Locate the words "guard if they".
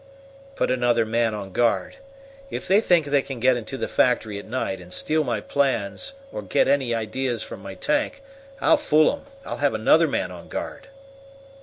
1.51-2.81